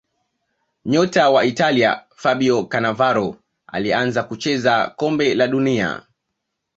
nyota 0.85 1.29
wa 1.29 1.45
italia 1.45 2.03
fabio 2.15 2.63
canavaro 2.63 3.35
alianza 3.67 4.23
kucheza 4.23 4.87
kombe 4.97 5.35
la 5.35 5.47
dunia 5.47 6.05